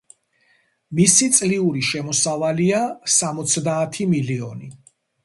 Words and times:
მისი 0.99 1.27
წლიური 1.35 1.83
შემოსავალია 1.87 2.79
სამოცდაათი 3.17 4.09
მილიონი. 4.15 4.71